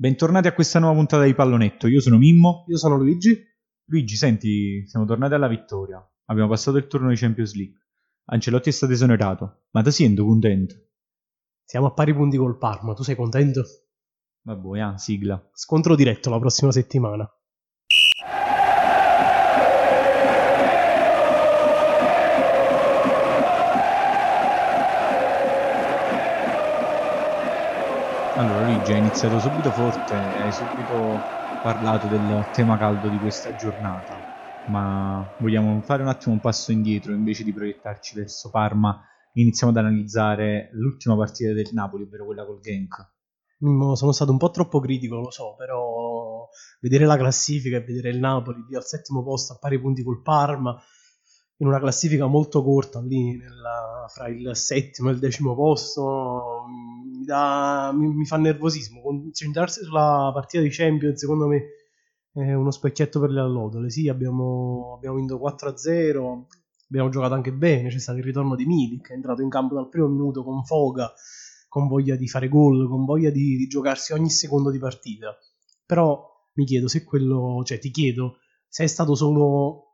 [0.00, 1.86] Bentornati a questa nuova puntata di Pallonetto.
[1.86, 2.64] Io sono Mimmo.
[2.68, 3.38] Io sono Luigi.
[3.84, 6.02] Luigi, senti, siamo tornati alla vittoria.
[6.24, 7.78] Abbiamo passato il turno di Champions League.
[8.30, 9.64] Ancelotti è stato esonerato.
[9.72, 10.74] Ma ti sento contento?
[11.62, 12.94] Siamo a pari punti col Parma.
[12.94, 13.62] Tu sei contento?
[14.40, 15.50] Vabbè, ah, sigla.
[15.52, 17.30] Scontro diretto la prossima settimana.
[28.40, 31.26] Allora Luigi, hai iniziato subito forte, hai subito
[31.60, 34.26] parlato del tema caldo di questa giornata,
[34.68, 38.98] ma vogliamo fare un attimo un passo indietro invece di proiettarci verso Parma,
[39.34, 43.12] iniziamo ad analizzare l'ultima partita del Napoli, ovvero quella col Genk.
[43.62, 46.48] Mm, sono stato un po' troppo critico, lo so, però
[46.80, 50.22] vedere la classifica e vedere il Napoli lì al settimo posto a pari punti col
[50.22, 50.80] Parma
[51.60, 57.24] in una classifica molto corta lì nella, fra il settimo e il decimo posto mi,
[57.24, 59.02] dà, mi, mi fa nervosismo.
[59.02, 61.64] Concentrarsi sulla partita di Champions secondo me
[62.32, 63.90] è uno specchietto per le allodole.
[63.90, 66.44] Sì abbiamo, abbiamo vinto 4-0
[66.88, 69.74] abbiamo giocato anche bene c'è stato il ritorno di Milik che è entrato in campo
[69.74, 71.12] dal primo minuto con foga
[71.68, 75.36] con voglia di fare gol con voglia di, di giocarsi ogni secondo di partita.
[75.84, 79.89] Però mi chiedo se quello cioè ti chiedo se è stato solo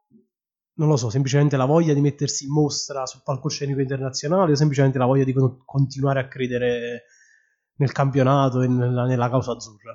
[0.76, 4.98] non lo so, semplicemente la voglia di mettersi in mostra sul palcoscenico internazionale o semplicemente
[4.98, 7.04] la voglia di con- continuare a credere
[7.76, 9.94] nel campionato e nella, nella, causa azzurra?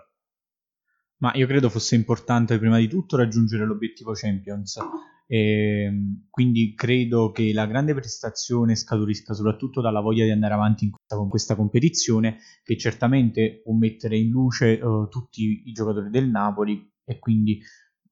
[1.17, 4.79] Ma io credo fosse importante prima di tutto raggiungere l'obiettivo Champions
[5.27, 10.89] e ehm, quindi credo che la grande prestazione scaturisca soprattutto dalla voglia di andare avanti
[10.89, 16.27] questa, con questa competizione che certamente può mettere in luce uh, tutti i giocatori del
[16.27, 17.61] Napoli e quindi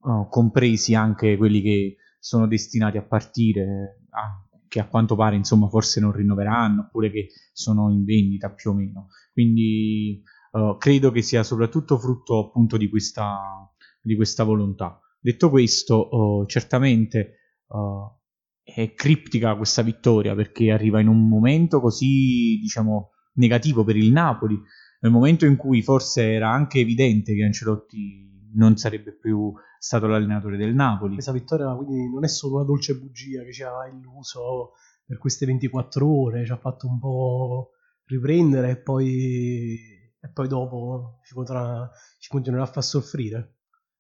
[0.02, 5.68] uh, compresi anche quelli che sono destinati a partire, a, che a quanto pare insomma
[5.68, 9.08] forse non rinnoveranno oppure che sono in vendita più o meno.
[9.34, 15.00] Quindi uh, credo che sia soprattutto frutto appunto di questa, di questa volontà.
[15.20, 17.36] Detto questo, uh, certamente
[17.68, 18.18] uh,
[18.64, 24.60] è criptica questa vittoria perché arriva in un momento così diciamo negativo per il Napoli,
[25.02, 30.58] nel momento in cui forse era anche evidente che Ancelotti non sarebbe più stato l'allenatore
[30.58, 31.14] del Napoli.
[31.14, 34.72] Questa vittoria quindi non è solo una dolce bugia che ci ha illuso
[35.06, 37.72] per queste 24 ore, ci ha fatto un po'
[38.06, 39.78] riprendere e poi,
[40.20, 41.90] e poi dopo ci, potrà,
[42.20, 43.56] ci continuerà a far soffrire.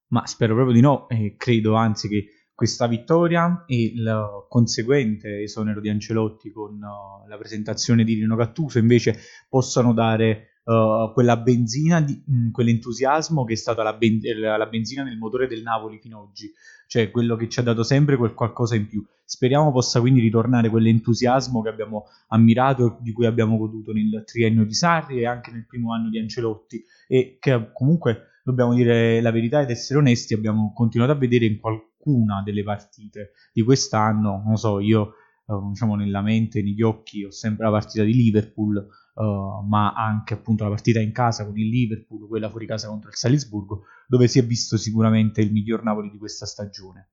[0.08, 2.26] Ma spero proprio di no e credo anzi che
[2.60, 8.80] questa vittoria e il conseguente esonero di Ancelotti con uh, la presentazione di Rino Gattuso
[8.80, 9.18] invece
[9.48, 14.66] possano dare uh, quella benzina, di, mh, mm, quell'entusiasmo che è stata la, ben- la,
[14.68, 16.52] benzina nel motore del Napoli fino ad oggi,
[16.88, 19.04] cioè quello che ci ha dato sempre quel qualcosa in più.
[19.26, 24.66] Speriamo possa quindi ritornare quell'entusiasmo che abbiamo ammirato e di cui abbiamo goduto nel triennio
[24.66, 29.32] di Sarri e anche nel primo anno di Ancelotti e che comunque dobbiamo dire la
[29.32, 34.56] verità ed essere onesti, abbiamo continuato a vedere in qualcuna delle partite di quest'anno, non
[34.56, 35.14] so, io
[35.46, 38.88] uh, diciamo nella mente, negli occhi ho sempre la partita di Liverpool
[39.20, 43.10] uh, ma anche appunto la partita in casa con il Liverpool, quella fuori casa contro
[43.10, 47.12] il Salisburgo, dove si è visto sicuramente il miglior Napoli di questa stagione.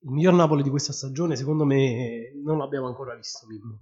[0.00, 3.80] Il miglior Napoli di questa stagione, secondo me, non l'abbiamo ancora visto, Mimmo.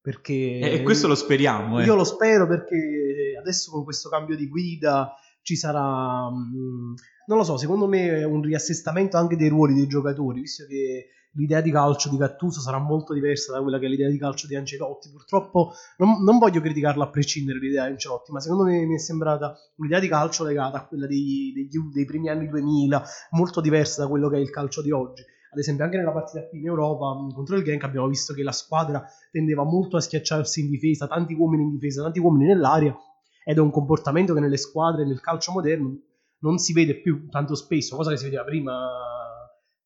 [0.00, 1.80] Perché e questo lo speriamo.
[1.80, 1.84] Eh.
[1.84, 6.94] Io lo spero perché adesso con questo cambio di guida ci sarà, mm,
[7.28, 11.60] non lo so, secondo me un riassestamento anche dei ruoli dei giocatori, visto che l'idea
[11.60, 14.56] di calcio di Gattuso sarà molto diversa da quella che è l'idea di calcio di
[14.56, 15.10] Ancelotti.
[15.10, 18.98] Purtroppo non, non voglio criticarlo a prescindere l'idea di Ancelotti, ma secondo me mi è
[18.98, 24.02] sembrata un'idea di calcio legata a quella dei, dei, dei primi anni 2000, molto diversa
[24.02, 25.22] da quello che è il calcio di oggi.
[25.52, 28.52] Ad esempio, anche nella partita qui in Europa contro il Genk abbiamo visto che la
[28.52, 32.96] squadra tendeva molto a schiacciarsi in difesa, tanti uomini in difesa, tanti uomini nell'aria,
[33.44, 35.98] ed è un comportamento che nelle squadre, nel calcio moderno,
[36.38, 39.21] non si vede più tanto spesso, cosa che si vedeva prima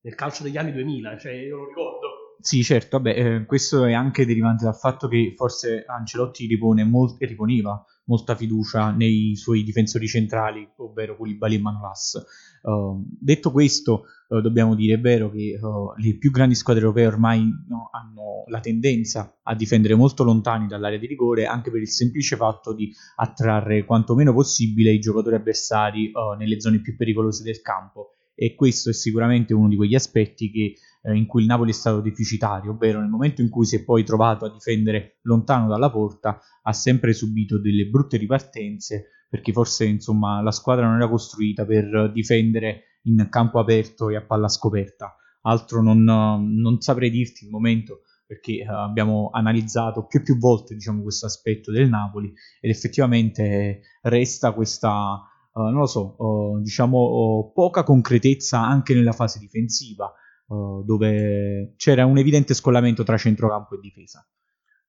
[0.07, 2.07] nel calcio degli anni 2000, cioè io lo ricordo.
[2.39, 7.21] Sì, certo, vabbè, eh, questo è anche derivante dal fatto che forse Ancelotti ripone molt-
[7.23, 12.25] riponeva molta fiducia nei suoi difensori centrali, ovvero Koulibaly e Manolas.
[12.63, 17.07] Uh, detto questo, uh, dobbiamo dire, è vero che uh, le più grandi squadre europee
[17.07, 21.89] ormai no, hanno la tendenza a difendere molto lontani dall'area di rigore, anche per il
[21.89, 27.61] semplice fatto di attrarre quanto meno possibile i giocatori avversari nelle zone più pericolose del
[27.61, 31.71] campo e questo è sicuramente uno di quegli aspetti che, eh, in cui il Napoli
[31.71, 35.67] è stato deficitario, ovvero nel momento in cui si è poi trovato a difendere lontano
[35.67, 41.09] dalla porta, ha sempre subito delle brutte ripartenze, perché forse insomma, la squadra non era
[41.09, 45.17] costruita per difendere in campo aperto e a palla scoperta.
[45.43, 50.75] Altro non, non saprei dirti il momento perché uh, abbiamo analizzato più e più volte
[50.75, 55.23] diciamo, questo aspetto del Napoli ed effettivamente resta questa
[55.57, 60.13] uh, non lo so, uh, diciamo uh, poca concretezza anche nella fase difensiva,
[60.49, 64.25] dove c'era un evidente scollamento tra centrocampo e difesa.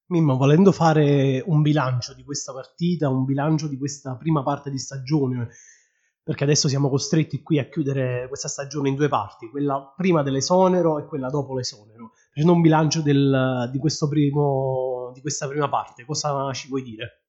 [0.09, 4.77] Mimmo, volendo fare un bilancio di questa partita, un bilancio di questa prima parte di
[4.77, 5.49] stagione,
[6.21, 10.99] perché adesso siamo costretti qui a chiudere questa stagione in due parti, quella prima dell'esonero
[10.99, 12.11] e quella dopo l'esonero.
[12.29, 17.26] Facendo un bilancio del, di, primo, di questa prima parte, cosa ci vuoi dire?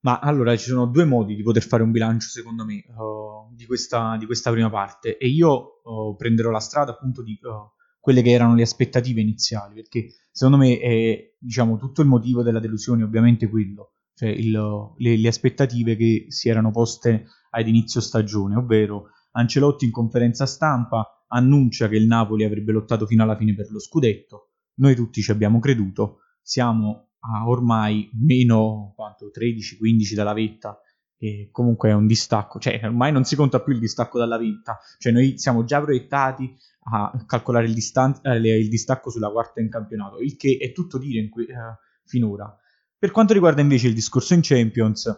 [0.00, 3.66] Ma allora ci sono due modi di poter fare un bilancio, secondo me, uh, di,
[3.66, 5.16] questa, di, questa, prima parte.
[5.16, 9.74] E io uh, prenderò la strada appunto di uh, quelle che erano le aspettative iniziali,
[9.74, 14.50] perché secondo me è diciamo, tutto il motivo della delusione, ovviamente quello, cioè il,
[14.96, 21.24] le, le, aspettative che si erano poste ad inizio stagione, ovvero Ancelotti in conferenza stampa
[21.28, 25.30] annuncia che il Napoli avrebbe lottato fino alla fine per lo scudetto, noi tutti ci
[25.30, 30.80] abbiamo creduto, siamo a ormai meno 13-15 dalla vetta
[31.20, 34.78] e comunque è un distacco, cioè ormai non si conta più il distacco dalla vetta,
[34.98, 36.56] cioè noi siamo già proiettati
[36.90, 40.96] a calcolare il, distan- eh, il distacco sulla quarta in campionato, il che è tutto
[40.96, 42.56] dire que- uh, finora.
[42.96, 45.12] Per quanto riguarda invece il discorso in Champions,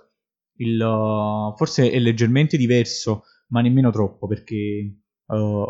[0.56, 5.67] il, uh, forse è leggermente diverso, ma nemmeno troppo, perché uh,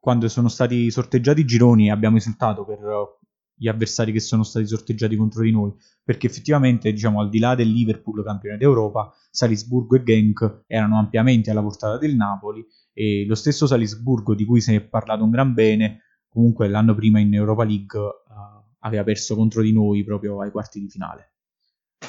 [0.00, 2.78] quando sono stati sorteggiati i gironi abbiamo esultato per
[3.56, 5.72] gli avversari che sono stati sorteggiati contro di noi,
[6.04, 11.50] perché effettivamente, diciamo, al di là del Liverpool campione d'Europa, Salisburgo e Genk erano ampiamente
[11.50, 15.54] alla portata del Napoli e lo stesso Salisburgo di cui si è parlato un gran
[15.54, 20.50] bene, comunque l'anno prima in Europa League uh, aveva perso contro di noi proprio ai
[20.50, 21.32] quarti di finale.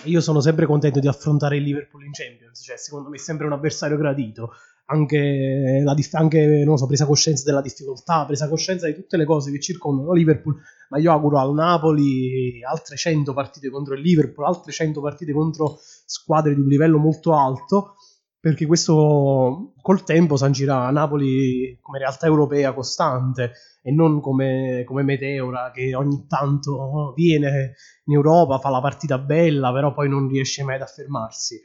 [0.04, 3.46] Io sono sempre contento di affrontare il Liverpool in Champions, cioè secondo me è sempre
[3.46, 4.52] un avversario gradito
[4.90, 9.60] anche, la, anche so, presa coscienza della difficoltà, presa coscienza di tutte le cose che
[9.60, 10.56] circondano Liverpool,
[10.90, 15.78] ma io auguro al Napoli altre 100 partite contro il Liverpool, altre 100 partite contro
[16.06, 17.96] squadre di un livello molto alto,
[18.40, 23.52] perché questo col tempo sancirà Napoli come realtà europea costante
[23.82, 27.74] e non come, come Meteora che ogni tanto viene
[28.06, 31.62] in Europa, fa la partita bella, però poi non riesce mai ad affermarsi.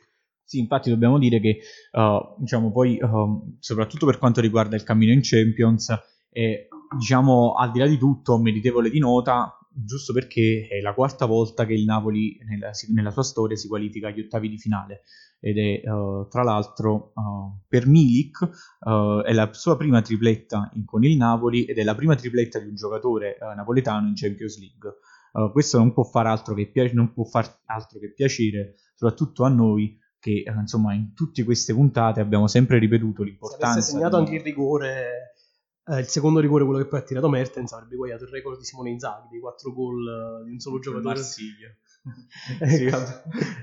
[0.52, 1.60] Sì, infatti dobbiamo dire che,
[1.93, 5.88] uh, diciamo, poi, uh, soprattutto per quanto riguarda il cammino in Champions,
[6.28, 11.25] è, diciamo, al di là di tutto, meritevole di nota, giusto perché è la quarta
[11.25, 15.04] volta che il Napoli nella, nella sua storia si qualifica agli ottavi di finale
[15.40, 18.40] ed è uh, tra l'altro uh, per Milik
[18.81, 22.58] uh, è la sua prima tripletta in, con il Napoli ed è la prima tripletta
[22.58, 25.50] di un giocatore napoletano in Champions League.
[25.50, 29.48] questo non può, far altro che pi- non può far altro che piacere, soprattutto a
[29.48, 33.66] noi che eh, insomma in tutte queste puntate abbiamo sempre ripetuto l'importanza.
[33.66, 34.22] Se avesse segnato di...
[34.22, 35.34] anche il rigore,
[35.84, 38.64] eh, il secondo rigore, quello che poi ha tirato Mertens, avrebbe guagliato il record di
[38.64, 41.16] Simone Inzaghi, di quattro gol eh, di un solo giocatore.
[41.16, 41.74] Marsiglia.
[42.66, 42.90] sì,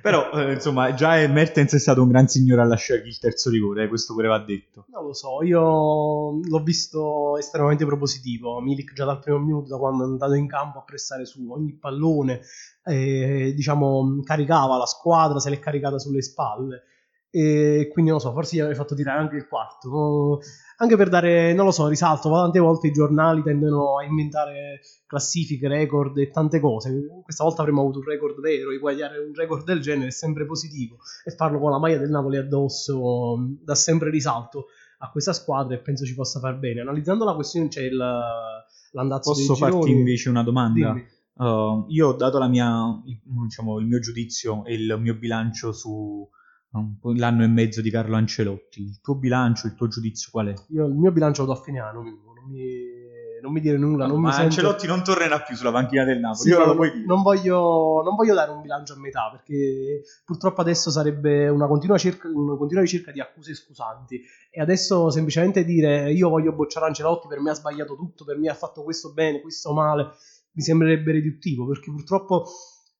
[0.01, 3.83] però eh, insomma già Mertens è stato un gran signore a lasciare il terzo rigore,
[3.83, 4.85] eh, questo pure va detto.
[4.89, 8.61] Non lo so, io l'ho visto estremamente propositivo.
[8.61, 11.73] Milik già dal primo minuto, da quando è andato in campo a pressare su ogni
[11.73, 12.41] pallone,
[12.85, 16.83] eh, diciamo, caricava la squadra, se l'è caricata sulle spalle
[17.31, 20.39] e quindi non lo so, forse gli avrei fatto tirare anche il quarto.
[20.77, 25.67] Anche per dare, non lo so, risalto, tante volte i giornali tendono a inventare classifiche,
[25.67, 27.21] record e tante cose.
[27.21, 30.97] Questa volta avremmo avuto un record vero, eguagliare un record del genere è sempre positivo
[31.23, 34.67] e farlo con la maglia del Napoli addosso dà sempre risalto
[34.99, 36.81] a questa squadra e penso ci possa far bene.
[36.81, 40.95] Analizzando la questione c'è il, l'andazzo Posso farti invece una domanda?
[41.33, 46.27] Uh, io ho dato mia, diciamo, il mio giudizio e il mio bilancio su
[46.71, 48.81] l'anno e mezzo di Carlo Ancelotti.
[48.81, 50.53] Il tuo bilancio, il tuo giudizio qual è?
[50.69, 52.99] Io il mio bilancio lo do a fine anno, non mi,
[53.41, 54.05] non mi dire nulla.
[54.05, 56.49] Non ma mi Ancelotti non tornerà più sulla panchina del Napoli.
[56.49, 56.67] Sì, non,
[57.05, 61.97] non, voglio, non, voglio, dare un bilancio a metà perché purtroppo adesso sarebbe una continua,
[61.97, 64.21] cerca, una continua ricerca di accuse scusanti.
[64.51, 68.49] E adesso semplicemente dire io voglio bocciare Ancelotti, per me ha sbagliato tutto, per me
[68.49, 70.11] ha fatto questo bene, questo male,
[70.51, 72.45] mi sembrerebbe riduttivo perché purtroppo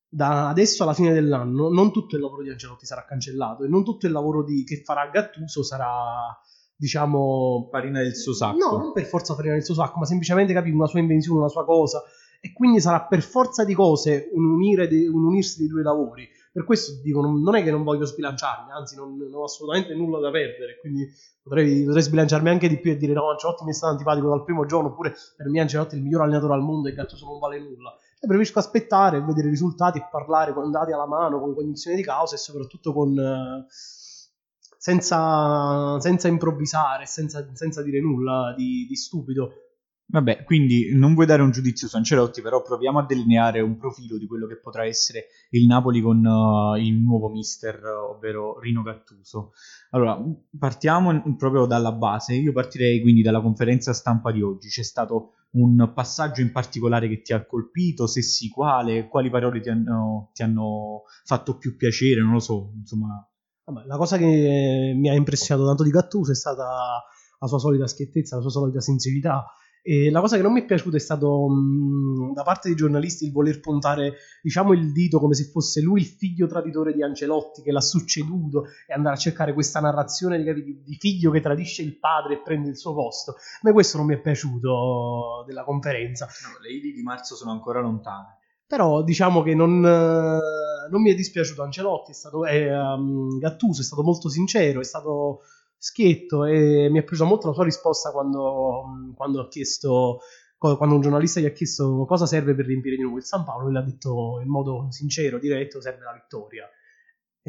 [0.10, 3.84] da adesso alla fine dell'anno non tutto il lavoro di Ancelotti sarà cancellato e non
[3.84, 6.36] tutto il lavoro di, che farà Gattuso sarà
[6.75, 8.58] diciamo farina del suo sacco.
[8.58, 11.48] No non per forza farina del suo sacco ma semplicemente capire una sua invenzione una
[11.48, 12.01] sua cosa.
[12.42, 16.25] E quindi sarà per forza di cose un, unire de, un unirsi dei due lavori.
[16.54, 19.94] Per questo dico non, non, è che non voglio sbilanciarmi anzi non, non, ho assolutamente
[19.94, 21.08] nulla da perdere quindi
[21.44, 24.44] potrei, potrei sbilanciarmi anche di più e dire no Ancelotti mi è stato antipatico dal
[24.44, 27.38] primo giorno oppure per me Ancelotti è il miglior allenatore al mondo e Gattuso non
[27.38, 31.56] vale nulla e preferisco aspettare, vedere i risultati e parlare con dati alla mano, con
[31.56, 33.66] cognizione di causa e soprattutto con, eh,
[34.78, 39.52] senza, senza, improvvisare, senza, senza, dire nulla di, di stupido.
[40.12, 44.18] Vabbè, quindi non vuoi dare un giudizio su Ancelotti, però proviamo a delineare un profilo
[44.18, 49.51] di quello che potrà essere il Napoli con uh, il nuovo mister, ovvero Rino Gattuso.
[49.92, 50.20] Allora,
[50.58, 52.34] partiamo proprio dalla base.
[52.34, 54.70] Io partirei quindi dalla conferenza stampa di oggi.
[54.70, 58.08] C'è stato un passaggio in particolare che ti ha colpito?
[58.08, 59.08] Se sì, quale?
[59.08, 62.22] Quali parole ti hanno, ti hanno fatto più piacere?
[62.22, 63.30] Non lo so, insomma.
[63.63, 66.66] Vabbè, la cosa che mi ha impressionato tanto di Gattuso è stata
[67.39, 69.46] la sua solita schiettezza, la sua solita sensibilità
[69.89, 73.25] e la cosa che non mi è piaciuta è stato mh, da parte dei giornalisti
[73.25, 77.63] il voler puntare diciamo il dito come se fosse lui il figlio traditore di Ancelotti
[77.63, 81.98] che l'ha succeduto e andare a cercare questa narrazione di, di figlio che tradisce il
[81.98, 83.31] padre e prende il suo posto.
[83.31, 86.27] A me questo non mi è piaciuto della conferenza.
[86.27, 88.38] No, le idee di marzo sono ancora lontane.
[88.67, 93.84] Però diciamo che non, non mi è dispiaciuto Ancelotti, è stato, è, um, Gattuso è
[93.84, 95.39] stato molto sincero, è stato
[95.80, 100.20] schietto e mi è piaciuta molto la sua risposta quando, quando, chiesto,
[100.58, 103.64] quando un giornalista gli ha chiesto cosa serve per riempire di nuovo il San Paolo,
[103.64, 106.70] lui l'ha detto in modo sincero, diretto, serve la vittoria.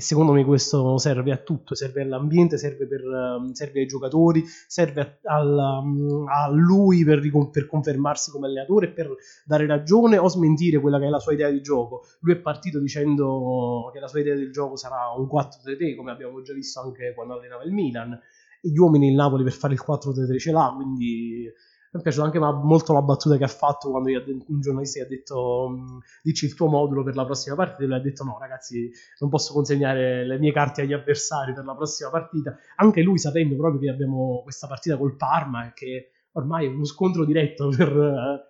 [0.00, 4.42] E secondo me questo serve a tutto, serve all'ambiente, serve, per, um, serve ai giocatori,
[4.66, 9.14] serve a, um, a lui per, per, confermarsi come allenatore per
[9.44, 12.06] dare ragione o smentire quella che è la sua idea di gioco.
[12.20, 16.40] Lui è partito dicendo che la sua idea del gioco sarà un 4-3-3, come abbiamo
[16.40, 18.18] già visto anche quando allenava il Milan.
[18.62, 21.52] Gli uomini il Napoli per fare il 4-3-3 ce l'ha, quindi
[21.92, 25.08] mi è piaciuta anche molto la battuta che ha fatto quando un giornalista gli ha
[25.08, 28.38] detto mm, dici il tuo modulo per la prossima partita e lui ha detto no
[28.38, 33.18] ragazzi non posso consegnare le mie carte agli avversari per la prossima partita anche lui
[33.18, 38.48] sapendo proprio che abbiamo questa partita col Parma che ormai è uno scontro diretto per,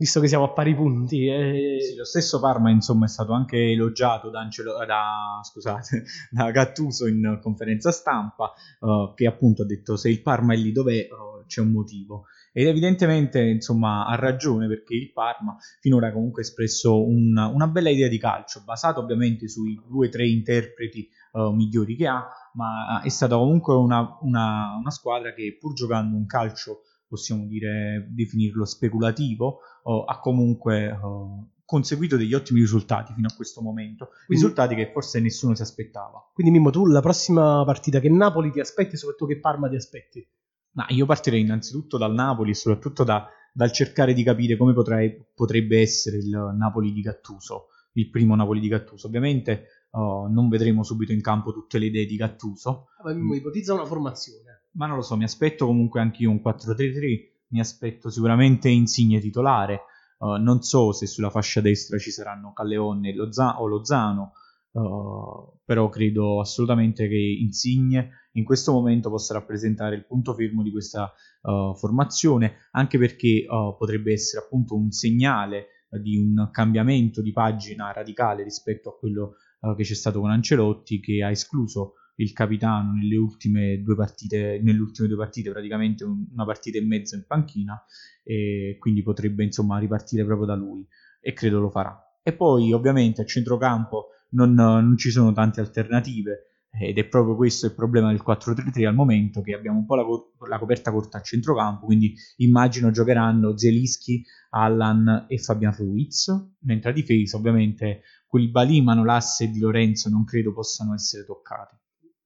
[0.00, 1.26] visto che siamo a pari punti.
[1.26, 1.76] E...
[1.80, 7.06] Sì, lo stesso Parma, insomma, è stato anche elogiato da, Ancelo, da, scusate, da Gattuso
[7.06, 11.44] in conferenza stampa, uh, che appunto ha detto se il Parma è lì dov'è, uh,
[11.46, 12.24] c'è un motivo.
[12.52, 17.90] Ed evidentemente, insomma, ha ragione perché il Parma finora ha comunque espresso una, una bella
[17.90, 23.00] idea di calcio, basato ovviamente sui due o tre interpreti uh, migliori che ha, ma
[23.02, 28.64] è stata comunque una, una, una, squadra che pur giocando un calcio, possiamo dire, definirlo
[28.64, 34.74] speculativo, uh, ha comunque uh, conseguito degli ottimi risultati fino a questo momento, quindi, risultati
[34.74, 36.28] che forse nessuno si aspettava.
[36.34, 40.28] Quindi Mimmo, tu la prossima partita che Napoli ti aspetti, soprattutto che Parma ti aspetti?
[40.72, 45.14] Ma io partirei innanzitutto dal Napoli e soprattutto da, dal cercare di capire come potrei,
[45.34, 49.08] potrebbe essere il Napoli di Gattuso, il primo Napoli di Gattuso.
[49.08, 52.88] Ovviamente uh, non vedremo subito in campo tutte le idee di Gattuso.
[53.02, 54.66] Ma mi ipotizza una formazione.
[54.72, 59.80] Ma non lo so, mi aspetto comunque anch'io un 4-3-3, mi aspetto sicuramente Insigne titolare,
[60.18, 64.32] uh, non so se sulla fascia destra ci saranno Calleone e Lozano, o Lozano,
[64.70, 70.70] uh, però credo assolutamente che Insigne in questo momento possa rappresentare il punto fermo di
[70.70, 77.22] questa uh, formazione, anche perché uh, potrebbe essere appunto un segnale uh, di un cambiamento
[77.22, 79.34] di pagina radicale rispetto a quello
[79.76, 85.06] che c'è stato con Ancelotti, che ha escluso il capitano nelle ultime due partite, ultime
[85.06, 87.84] due partite, praticamente una partita e mezzo in panchina,
[88.24, 90.86] e quindi potrebbe insomma ripartire proprio da lui
[91.20, 91.94] e credo lo farà.
[92.22, 97.66] E poi ovviamente a centrocampo non, non ci sono tante alternative ed è proprio questo
[97.66, 101.18] il problema del 4-3-3 al momento che abbiamo un po' la, co- la, coperta corta
[101.18, 108.80] a centrocampo quindi immagino giocheranno Zelischi, Allan e Fabian Ruiz mentre a difesa ovviamente Koulibaly,
[108.82, 111.74] Manolas e Di Lorenzo non credo possano essere toccati.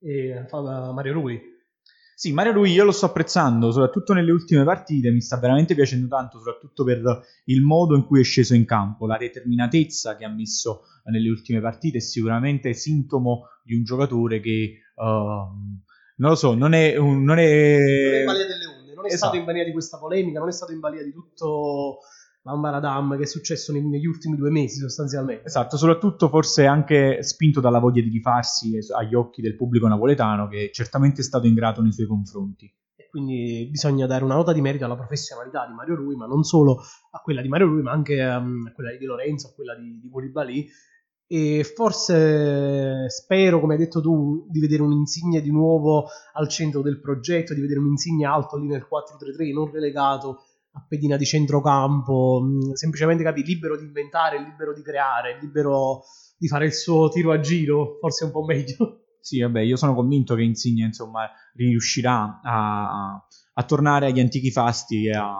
[0.00, 0.46] E
[0.92, 1.53] Mario Rui
[2.14, 6.06] sì, Mario Rui io lo sto apprezzando, soprattutto nelle ultime partite, mi sta veramente piacendo
[6.06, 10.28] tanto, soprattutto per il modo in cui è sceso in campo, la determinatezza che ha
[10.28, 16.54] messo nelle ultime partite è sicuramente sintomo di un giocatore che, uh, non lo so,
[16.54, 16.96] non è...
[16.96, 17.42] Un, non, è...
[17.42, 19.16] non è in balia delle onde, non è esatto.
[19.16, 21.98] stato in balia di questa polemica, non è stato in balia di tutto
[22.44, 25.46] l'ambaradam che è successo negli ultimi due mesi sostanzialmente.
[25.46, 30.70] Esatto, soprattutto forse anche spinto dalla voglia di rifarsi agli occhi del pubblico napoletano che
[30.72, 32.72] certamente è stato ingrato nei suoi confronti.
[32.96, 36.42] E quindi bisogna dare una nota di merito alla professionalità di Mario Rui, ma non
[36.42, 39.74] solo a quella di Mario Rui, ma anche um, a quella di Lorenzo, a quella
[39.74, 40.68] di, di Koulibaly.
[41.26, 46.82] E forse spero, come hai detto tu, di vedere un Insigne di nuovo al centro
[46.82, 50.42] del progetto, di vedere un Insigne alto lì nel 4-3-3, non relegato
[50.74, 56.02] a pedina di centrocampo, mm, semplicemente capi, libero di inventare, libero di creare, libero
[56.36, 59.00] di fare il suo tiro a giro, forse un po' meglio.
[59.20, 65.06] Sì, vabbè, io sono convinto che Insigne, insomma, riuscirà a, a tornare agli antichi fasti
[65.06, 65.34] e a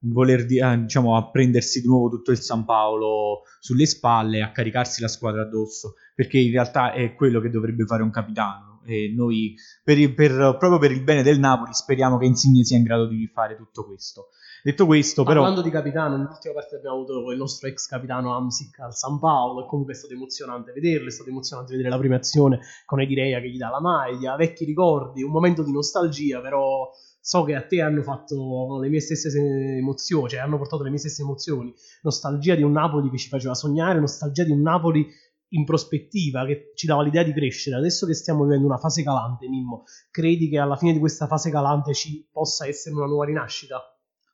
[0.00, 5.00] voler a, diciamo, a prendersi di nuovo tutto il San Paolo sulle spalle, a caricarsi
[5.00, 9.54] la squadra addosso, perché in realtà è quello che dovrebbe fare un capitano, e noi
[9.82, 13.26] per, per, proprio per il bene del Napoli speriamo che Insigne sia in grado di
[13.32, 14.28] fare tutto questo.
[14.62, 15.40] Detto questo, però.
[15.40, 19.64] Parlando di capitano, nell'ultima parte abbiamo avuto il nostro ex capitano Amsic al San Paolo.
[19.64, 21.08] E comunque è stato emozionante vederlo.
[21.08, 24.36] È stato emozionante vedere la prima azione con Edirea che gli dà la maglia.
[24.36, 26.90] Vecchi ricordi, un momento di nostalgia, però
[27.22, 30.98] so che a te hanno fatto le mie stesse emozioni, cioè hanno portato le mie
[30.98, 31.72] stesse emozioni.
[32.02, 35.06] Nostalgia di un Napoli che ci faceva sognare, nostalgia di un Napoli
[35.52, 37.76] in prospettiva che ci dava l'idea di crescere.
[37.76, 41.50] Adesso che stiamo vivendo una fase calante, Mimmo, credi che alla fine di questa fase
[41.50, 43.82] calante ci possa essere una nuova rinascita?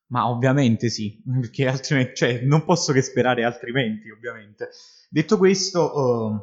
[0.09, 4.71] Ma ovviamente sì, perché altrimenti, cioè, non posso che sperare altrimenti, ovviamente.
[5.09, 6.41] Detto questo, uh,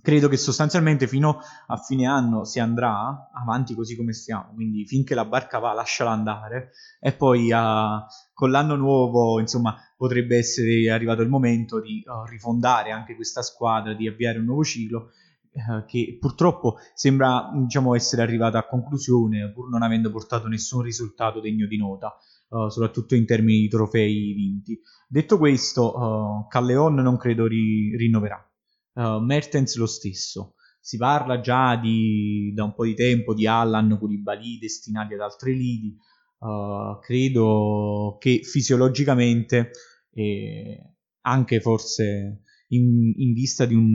[0.00, 5.14] credo che sostanzialmente fino a fine anno si andrà avanti così come stiamo, quindi finché
[5.14, 11.20] la barca va lasciala andare e poi uh, con l'anno nuovo, insomma, potrebbe essere arrivato
[11.22, 15.10] il momento di uh, rifondare anche questa squadra, di avviare un nuovo ciclo
[15.84, 21.66] che purtroppo sembra diciamo, essere arrivata a conclusione pur non avendo portato nessun risultato degno
[21.66, 22.16] di nota
[22.50, 24.78] uh, soprattutto in termini di trofei vinti.
[25.08, 28.40] Detto questo, uh, Calleon non credo ri- rinnoverà.
[28.92, 30.54] Uh, Mertens lo stesso.
[30.78, 35.52] Si parla già di, da un po' di tempo di Allan Koulibaly destinati ad altre
[35.52, 35.96] lidi.
[37.02, 39.72] Credo che fisiologicamente
[40.10, 43.92] e anche forse in, in vista di un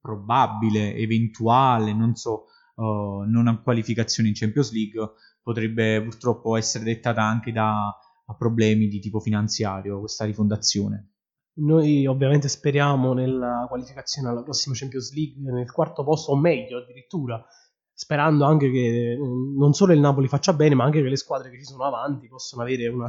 [0.00, 2.44] probabile, eventuale, non so,
[2.76, 5.02] uh, non qualificazione in Champions League,
[5.44, 7.94] potrebbe purtroppo essere dettata anche da
[8.36, 11.10] problemi di tipo finanziario questa rifondazione.
[11.56, 17.44] Noi ovviamente speriamo nella qualificazione alla prossima Champions League nel quarto posto o meglio addirittura,
[17.92, 21.58] sperando anche che non solo il Napoli faccia bene, ma anche che le squadre che
[21.58, 23.06] ci sono avanti possano avere una,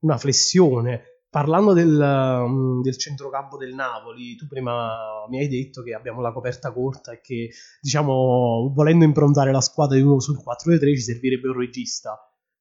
[0.00, 5.94] una flessione Parlando del, um, del, centrocampo del Napoli, tu prima mi hai detto che
[5.94, 7.48] abbiamo la coperta corta e che,
[7.80, 12.18] diciamo, volendo improntare la squadra di nuovo sul 4-3 ci servirebbe un regista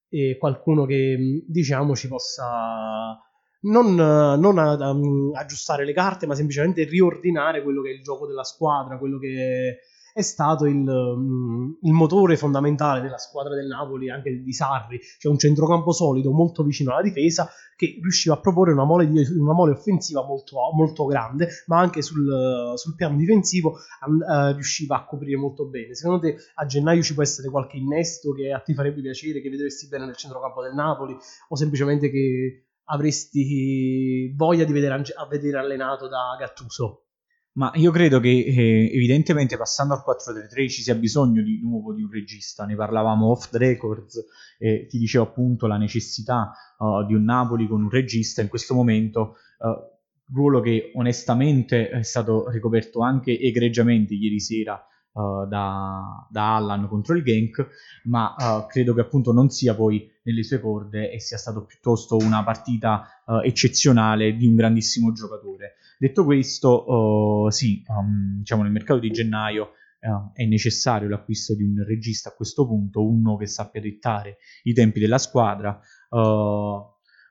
[0.08, 3.20] e qualcuno che, diciamo, ci possa
[3.64, 8.46] non, non um, aggiustare le carte, ma semplicemente riordinare quello che è il gioco della
[8.46, 9.80] squadra, quello che
[10.14, 15.32] è stato il, mm, il, motore fondamentale della squadra del Napoli, anche di Sarri, cioè
[15.32, 19.54] un centrocampo solido molto vicino alla difesa che riusciva a proporre una mole, di, una
[19.54, 25.38] mole offensiva molto, molto, grande, ma anche sul, sul piano difensivo uh, riusciva a coprire
[25.38, 25.96] molto bene.
[25.96, 29.50] Secondo te a gennaio ci può essere qualche innesto che a te farebbe piacere, che
[29.50, 36.08] vedresti bene nel centrocampo del Napoli o semplicemente che avresti voglia di vedere, vedere allenato
[36.08, 37.06] da Gattuso?
[37.54, 42.02] Ma io credo che eh, evidentemente passando al 4-3-3 ci sia bisogno di nuovo di
[42.02, 44.24] un regista, ne parlavamo off the records
[44.58, 48.42] e ti dicevo appunto la necessità uh, di un Napoli con un regista.
[48.42, 55.46] In questo momento, uh, ruolo che onestamente è stato ricoperto anche egregiamente ieri sera uh,
[55.46, 57.68] da, da, Allan contro il Genk,
[58.06, 58.34] ma
[58.70, 63.24] credo che appunto non sia poi nelle sue corde e sia stato piuttosto una partita
[63.44, 65.76] eccezionale di un grandissimo giocatore.
[66.02, 71.62] Detto questo, oh, sì, um, diciamo nel mercato di gennaio uh, è necessario l'acquisto di
[71.62, 75.80] un regista a questo punto, uno che sappia dettare i tempi della squadra.
[76.10, 76.18] Uh,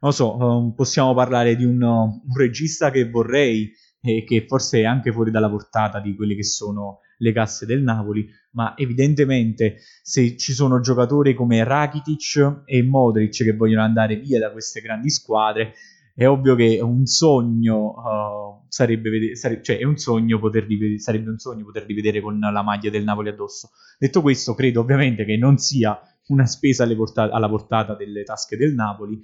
[0.03, 4.85] non so, um, possiamo parlare di un, un, regista che vorrei e che forse è
[4.85, 10.37] anche fuori dalla portata di quelle che sono le casse del Napoli, ma evidentemente se
[10.37, 15.75] ci sono giocatori come Rakitic e Modric che vogliono andare via da queste grandi squadre,
[16.15, 21.39] è ovvio che un sogno uh, sarebbe, sare- cioè è un sogno poterli, sarebbe un
[21.39, 23.71] sogno poterli vedere con la maglia del Napoli addosso.
[23.99, 28.75] Detto questo, credo ovviamente che non sia una spesa porta- alla portata delle tasche del
[28.75, 29.21] Napoli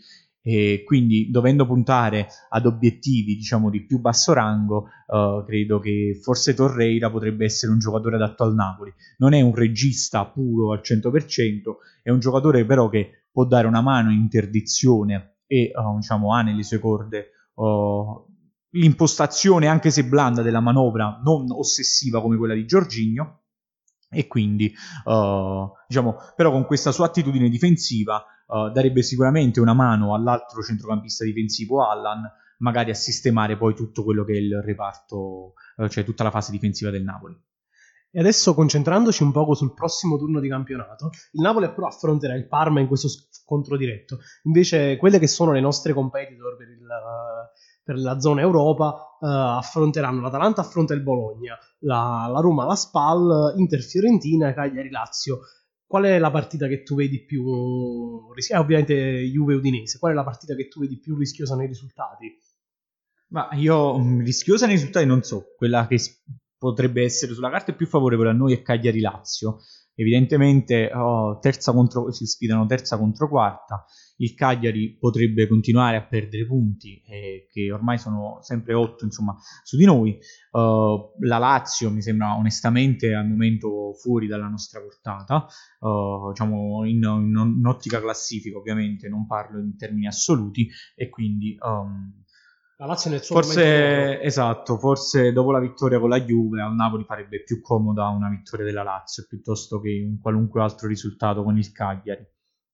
[0.48, 6.54] e quindi dovendo puntare ad obiettivi diciamo di più basso rango uh, credo che forse
[6.54, 11.76] Torreira potrebbe essere un giocatore adatto al Napoli non è un regista puro al 100%
[12.02, 16.42] è un giocatore però che può dare una mano in interdizione e uh, diciamo, ha
[16.42, 18.24] nelle sue corde uh,
[18.70, 23.42] l'impostazione, anche se blanda, della manovra, non ossessiva come quella di Giorginio.
[24.08, 24.72] E quindi,
[25.04, 31.88] uh, diciamo, però con questa sua attitudine difensiva darebbe sicuramente una mano all'altro centrocampista difensivo,
[31.88, 32.22] Allan,
[32.58, 35.54] magari a sistemare poi tutto quello che è il reparto,
[35.88, 37.36] cioè tutta la fase difensiva del Napoli.
[38.16, 42.48] E adesso concentrandoci un poco sul prossimo turno di campionato, il Napoli però affronterà il
[42.48, 44.20] Parma in questo scontro diretto.
[44.44, 46.86] Invece quelle che sono le nostre competitor per, il,
[47.84, 53.52] per la zona Europa uh, affronteranno l'Atalanta affronta il Bologna, la, la Roma la Spal,
[53.56, 55.40] Inter Fiorentina e Cagliari Lazio.
[55.86, 58.60] Qual è la partita che tu vedi più rischiosa?
[58.60, 58.94] Eh, ovviamente
[59.30, 59.98] Juve Udinese.
[59.98, 62.38] Qual è la partita che tu vedi più rischiosa nei risultati?
[63.28, 65.98] Ma io mm, rischiosa nei risultati non so, quella che
[66.58, 69.58] potrebbe essere sulla carta più favorevole a noi è Cagliari-Lazio.
[69.98, 71.40] Evidentemente oh,
[71.72, 73.86] contro, si sfidano terza contro quarta,
[74.18, 79.78] il Cagliari potrebbe continuare a perdere punti, eh, che ormai sono sempre 8 insomma, su
[79.78, 80.18] di noi.
[80.50, 85.46] Uh, la Lazio mi sembra onestamente al momento fuori dalla nostra portata,
[85.80, 91.56] uh, diciamo in, in, in, ottica classifica ovviamente, non parlo in termini assoluti, e quindi...
[91.58, 92.24] Um,
[92.78, 97.04] la Lazio nel suo forse, esatto, forse dopo la vittoria con la Juve al Napoli
[97.04, 101.72] farebbe più comoda una vittoria della Lazio piuttosto che un qualunque altro risultato con il
[101.72, 102.26] Cagliari.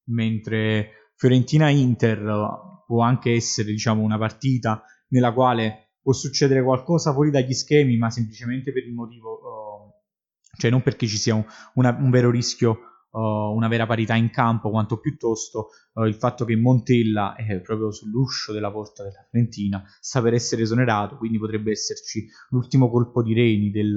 [0.07, 7.53] Mentre Fiorentina-Inter può anche essere, diciamo, una partita nella quale può succedere qualcosa fuori dagli
[7.53, 12.11] schemi, ma semplicemente per il motivo, uh, cioè non perché ci sia un, una, un
[12.11, 17.61] vero rischio una vera parità in campo, quanto piuttosto uh, il fatto che Montella è
[17.61, 23.23] proprio sull'uscio della porta della Fiorentina sta per essere esonerato, quindi potrebbe esserci l'ultimo colpo
[23.23, 23.95] di reni del,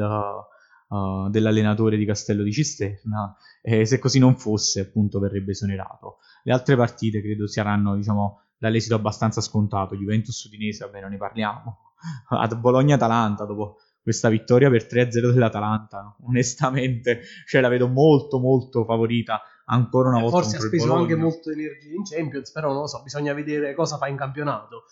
[0.90, 6.18] uh, dell'allenatore di Castello di Cisterna e se così non fosse appunto verrebbe esonerato.
[6.44, 11.78] Le altre partite credo saranno diciamo dall'esito abbastanza scontato, Juventus Udinese, vabbè non ne parliamo,
[12.30, 16.16] ad Bologna-Atalanta dopo questa vittoria per 3-0 dell'Atalanta.
[16.28, 20.42] Onestamente, cioè la vedo molto molto favorita ancora una eh, volta.
[20.42, 23.98] Forse ha speso anche molto energia in Champions, però non lo so, bisogna vedere cosa
[23.98, 24.84] fa in campionato.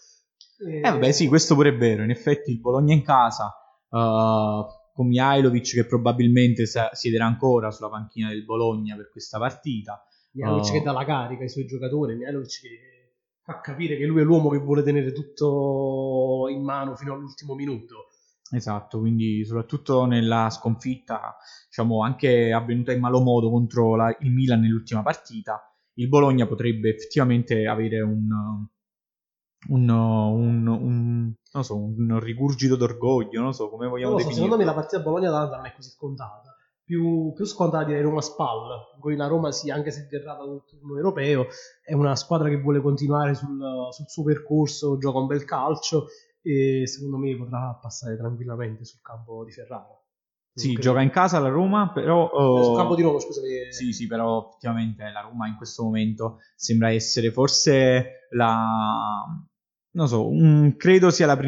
[0.66, 2.02] Eh, eh vabbè, sì, questo pure è vero.
[2.02, 3.54] In effetti il Bologna in casa
[3.90, 10.04] uh, con Mihailovic che probabilmente siederà ancora sulla panchina del Bologna per questa partita.
[10.32, 12.94] Mihailovic uh, che dà la carica ai suoi giocatori, Mihailovic che
[13.44, 18.08] fa capire che lui è l'uomo che vuole tenere tutto in mano fino all'ultimo minuto.
[18.54, 21.36] Esatto, quindi soprattutto nella sconfitta,
[21.66, 25.60] diciamo, anche avvenuta in malo modo contro la, il Milan nell'ultima partita,
[25.96, 28.28] il Bologna potrebbe effettivamente avere un,
[29.70, 34.66] un, un, un, non so, un rigurgito d'orgoglio, non so come vogliamo so, Secondo me
[34.66, 36.56] la partita Bologna-Atalanta non è così scontata.
[36.86, 40.98] Più, più scontata direi Roma-Spal, in cui la Roma sì, anche se verrà dal turno
[40.98, 41.48] europeo,
[41.84, 46.08] è una squadra che vuole continuare sul, sul suo percorso, gioca un bel calcio
[46.44, 49.98] e secondo me potrà passare tranquillamente sul campo di Ferrara.
[50.56, 52.30] Sì, gioca in casa la Roma, però...
[52.32, 53.72] Uh, sul campo di Roma, scusami.
[53.72, 59.24] Sì, sì, però effettivamente la Roma in questo momento sembra essere forse la...
[59.96, 61.40] Non so, un, credo sia la,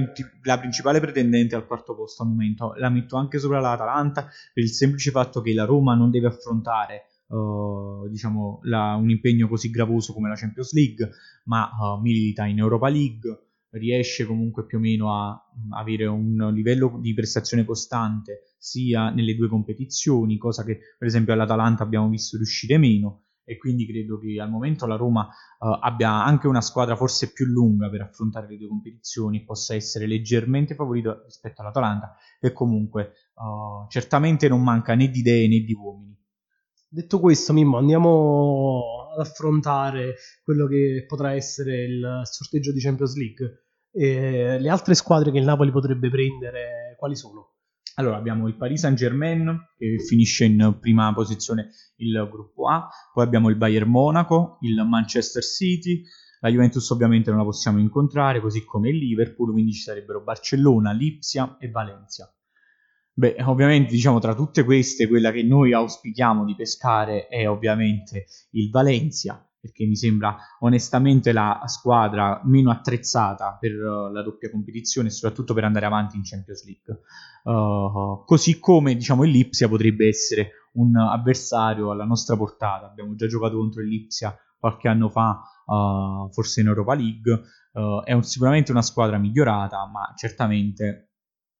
[0.44, 2.74] la, principale pretendente al quarto posto al momento.
[2.78, 7.10] La metto anche sopra l'Atalanta per il semplice fatto che la Roma non deve affrontare
[7.28, 11.10] Uh, diciamo, la, un impegno così gravoso come la Champions League,
[11.46, 13.45] ma uh, milita in Europa League,
[13.78, 15.40] riesce comunque più o meno a
[15.72, 21.84] avere un livello di prestazione costante sia nelle due competizioni, cosa che per esempio all'Atalanta
[21.84, 25.28] abbiamo visto riuscire meno e quindi credo che al momento la Roma
[25.60, 30.08] uh, abbia anche una squadra forse più lunga per affrontare le due competizioni, possa essere
[30.08, 35.74] leggermente favorito rispetto all'Atalanta e comunque uh, certamente non manca né di idee né di
[35.74, 36.18] uomini.
[36.88, 43.65] Detto questo, Mimmo, andiamo ad affrontare quello che potrà essere il sorteggio di Champions League.
[43.98, 47.54] E le altre squadre che il Napoli potrebbe prendere, quali sono?
[47.96, 53.48] Allora, abbiamo il Paris Saint-Germain che finisce in prima posizione il gruppo A, poi abbiamo
[53.48, 56.04] il Bayern Monaco, il Manchester City,
[56.42, 60.92] la Juventus ovviamente non la possiamo incontrare, così come il Liverpool, quindi ci sarebbero Barcellona,
[60.92, 62.30] Lipsia e Valencia.
[63.14, 68.70] Beh, ovviamente diciamo tra tutte queste quella che noi auspichiamo di pescare è ovviamente il
[68.70, 75.12] Valencia, perché mi sembra onestamente la squadra meno attrezzata per uh, la doppia competizione e
[75.12, 77.00] soprattutto per andare avanti in Champions League.
[77.46, 82.86] Uh, così come diciamo il Lipsia potrebbe essere un avversario alla nostra portata.
[82.86, 87.42] Abbiamo già giocato contro il Lipsia qualche anno fa, uh, forse in Europa League.
[88.04, 91.10] è un, sicuramente una squadra migliorata, ma certamente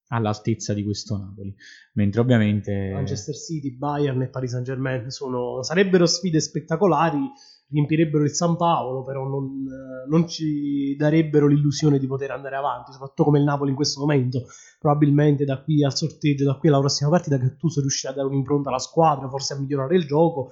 [0.08, 1.54] all'altezza di questo Napoli.
[1.94, 7.30] Mentre ovviamente Manchester City, Bayern e Paris Saint Germain sono, sarebbero sfide spettacolari
[7.68, 9.64] riempirebbero il San Paolo, però non,
[10.08, 14.46] non, ci darebbero l'illusione di poter andare avanti, soprattutto come il Napoli in questo momento.
[14.78, 18.68] Probabilmente da qui al sorteggio, da qui alla prossima partita, Gattuso riuscirà a dare un'impronta
[18.68, 20.50] alla squadra, forse a migliorare il gioco.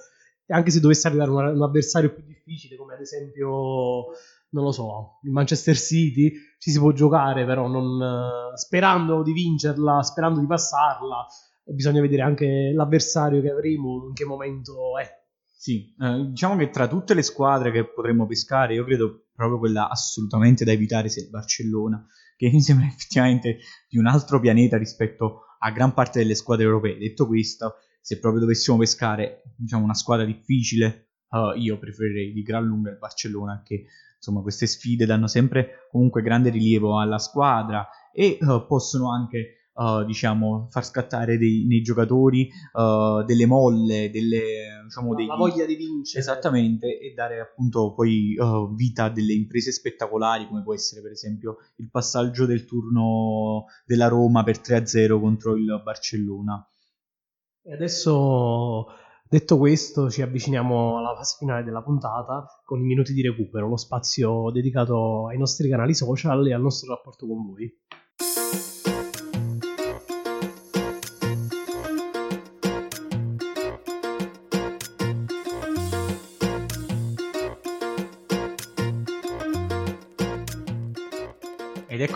[0.49, 4.07] Anche se dovesse arrivare un, un avversario più difficile, come ad esempio,
[4.51, 10.03] non lo so, il Manchester City, ci si può giocare, però non, sperando di vincerla,
[10.03, 11.27] sperando di passarla.
[11.67, 15.24] Bisogna vedere anche l'avversario che avremo, in che momento è.
[15.65, 19.89] Sì, eh, diciamo che tra tutte le squadre che potremmo pescare, io credo proprio quella
[19.89, 25.45] assolutamente da evitare sia il Barcellona, che mi sembra effettivamente di un altro pianeta rispetto
[25.61, 26.99] a gran parte delle squadre europee.
[26.99, 32.67] Detto questo, se proprio dovessimo pescare diciamo, una squadra difficile, uh, io preferirei di gran
[32.67, 38.37] lunga il Barcellona, che insomma queste sfide danno sempre comunque grande rilievo alla squadra e
[38.39, 45.15] uh, possono anche uh, diciamo, far scattare dei, nei giocatori uh, delle molle, delle, diciamo,
[45.15, 45.27] dei...
[45.27, 46.21] la voglia di vincere.
[46.21, 51.13] Esattamente, e dare appunto poi uh, vita a delle imprese spettacolari, come può essere per
[51.13, 56.67] esempio il passaggio del turno della Roma per 3-0 contro il Barcellona.
[57.63, 58.87] E adesso
[59.35, 63.77] Detto questo, ci avviciniamo alla fase finale della puntata con i minuti di recupero, lo
[63.77, 67.69] spazio dedicato ai nostri canali social e al nostro rapporto con voi.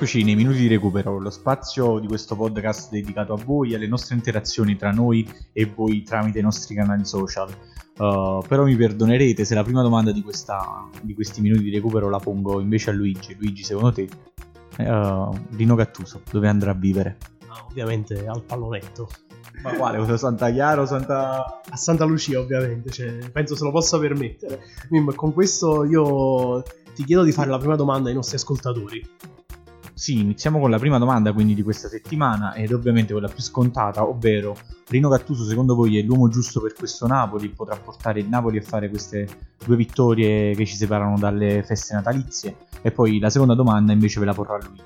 [0.09, 3.87] Ed eccoci nei minuti di recupero, lo spazio di questo podcast dedicato a voi, alle
[3.87, 7.51] nostre interazioni tra noi e voi tramite i nostri canali social.
[7.99, 12.09] Uh, però mi perdonerete se la prima domanda di, questa, di, questi minuti di recupero
[12.09, 13.37] la pongo invece a Luigi.
[13.39, 14.09] Luigi, secondo te,
[14.79, 17.19] uh, Rino Gattuso dove andrà a vivere?
[17.49, 19.09] Ah, ovviamente al pallonetto.
[19.63, 20.17] Ma quale?
[20.17, 21.61] Santa Chiara o Santa...
[21.69, 24.61] A Santa Lucia ovviamente, cioè, penso se lo possa permettere.
[24.89, 26.63] Mim, con questo io
[26.95, 29.07] ti chiedo di fare la prima domanda ai nostri ascoltatori.
[29.99, 34.07] Sì, iniziamo con la prima domanda quindi di questa settimana ed ovviamente quella più scontata,
[34.07, 34.57] ovvero
[34.87, 37.49] Rino Gattuso secondo voi è l'uomo giusto per questo Napoli?
[37.49, 39.27] Potrà portare il Napoli a fare queste
[39.65, 42.55] due vittorie che ci separano dalle feste natalizie?
[42.81, 44.81] E poi la seconda domanda invece ve la porrà lui.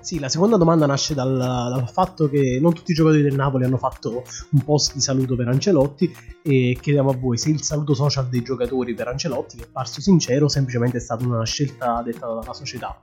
[0.00, 3.64] Sì, la seconda domanda nasce dal, dal, fatto che non tutti i giocatori del Napoli
[3.64, 6.10] hanno fatto un post di saluto per Ancelotti
[6.42, 10.00] e chiediamo a voi se il saluto social dei giocatori per Ancelotti, che è parso
[10.00, 12.98] sincero, semplicemente è stata una scelta dettata dalla società.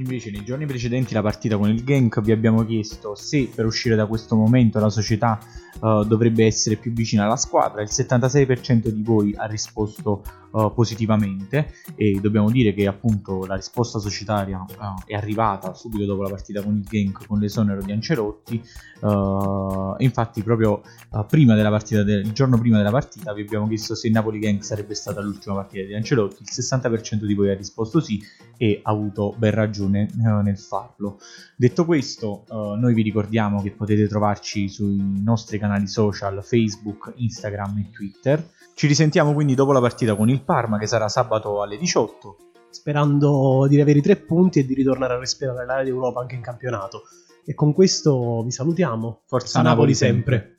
[0.00, 3.96] Invece nei giorni precedenti la partita con il Genk vi abbiamo chiesto se per uscire
[3.96, 5.38] da questo momento la società
[5.78, 7.82] uh, dovrebbe essere più vicina alla squadra.
[7.82, 13.98] Il 76% di voi ha risposto uh, positivamente e dobbiamo dire che appunto la risposta
[13.98, 18.62] societaria uh, è arrivata subito dopo la partita con il Genk con l'esonero di Ancelotti.
[19.98, 20.82] infatti proprio
[21.26, 24.64] prima della partita, del, il giorno prima della partita vi abbiamo chiesto se il Napoli-Genk
[24.64, 26.42] sarebbe stata l'ultima partita di Ancelotti.
[26.42, 28.22] Il 60% di voi ha risposto sì
[28.56, 30.08] e ha avuto ben ragione
[30.42, 31.18] nel farlo.
[31.56, 37.90] Detto questo, noi vi ricordiamo che potete trovarci sui nostri canali social Facebook, Instagram e
[37.90, 38.44] Twitter.
[38.74, 42.36] Ci risentiamo quindi dopo la partita con il Parma che sarà sabato alle 18.
[42.70, 46.42] Sperando di avere i tre punti e di ritornare a respirare l'area d'Europa anche in
[46.42, 47.02] campionato.
[47.44, 49.22] E con questo vi salutiamo.
[49.26, 50.54] Forza, Forza Napoli, Napoli sempre.